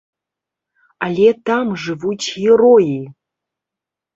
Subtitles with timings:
[1.09, 2.97] Але там жывуць героі!